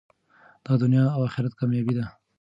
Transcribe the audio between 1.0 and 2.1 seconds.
او اخرت کامیابي ده.